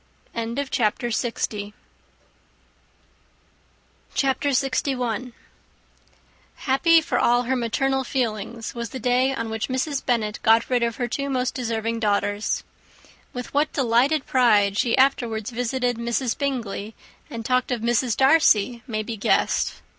[0.35, 1.73] CHAPTER LXI.
[6.55, 10.03] Happy for all her maternal feelings was the day on which Mrs.
[10.03, 12.63] Bennet got rid of her two most deserving daughters.
[13.31, 16.35] With what delighted pride she afterwards visited Mrs.
[16.35, 16.95] Bingley,
[17.29, 18.17] and talked of Mrs.
[18.17, 19.81] Darcy, may be guessed.